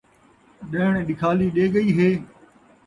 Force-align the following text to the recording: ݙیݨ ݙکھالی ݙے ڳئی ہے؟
ݙیݨ 0.71 0.93
ݙکھالی 1.07 1.47
ݙے 1.55 1.65
ڳئی 1.73 1.87
ہے؟ 1.97 2.09